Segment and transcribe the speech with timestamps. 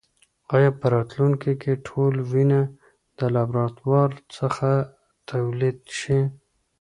[0.55, 2.61] ایا په راتلونکې کې ټول وینه
[3.19, 4.69] د لابراتوار څخه
[5.29, 6.19] تولید شي؟